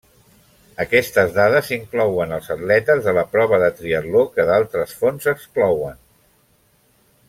Aquestes 0.85 1.35
dades 1.35 1.69
inclouen 1.77 2.33
els 2.39 2.49
atletes 2.57 3.03
de 3.09 3.15
la 3.19 3.25
prova 3.37 3.61
de 3.67 3.69
triatló 3.83 4.27
que 4.37 4.49
d'altres 4.51 4.99
fonts 5.05 5.31
exclouen. 5.39 6.05